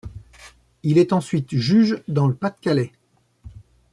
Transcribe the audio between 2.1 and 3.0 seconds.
le Pas-de-Calais.